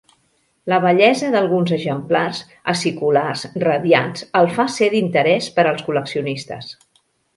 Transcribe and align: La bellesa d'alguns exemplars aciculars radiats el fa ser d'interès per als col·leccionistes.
La 0.71 0.77
bellesa 0.85 1.27
d'alguns 1.35 1.73
exemplars 1.77 2.39
aciculars 2.73 3.45
radiats 3.67 4.25
el 4.41 4.49
fa 4.57 4.67
ser 4.77 4.89
d'interès 4.95 5.51
per 5.59 5.67
als 5.73 5.85
col·leccionistes. 5.91 6.73